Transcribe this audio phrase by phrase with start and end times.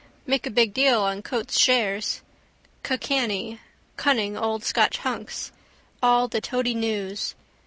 [0.25, 2.21] Made a big deal on Coates's shares.
[2.81, 3.59] Ca' canny.
[3.97, 5.51] Cunning old Scotch hunks.
[6.01, 7.35] All the toady news.